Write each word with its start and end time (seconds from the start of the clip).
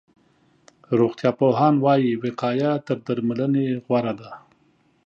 روغتيا 0.99 1.31
پوهان 1.39 1.75
وایي، 1.83 2.11
وقایه 2.23 2.71
تر 2.85 2.97
درملنې 3.05 3.67
غوره 3.85 4.13
ده. 4.19 4.31